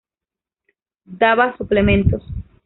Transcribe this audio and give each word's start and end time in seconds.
Daba 1.05 1.55
suplementos. 1.57 2.23